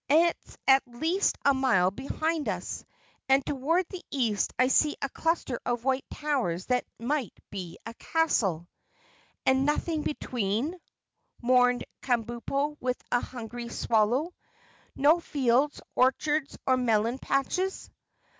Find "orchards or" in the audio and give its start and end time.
15.93-16.77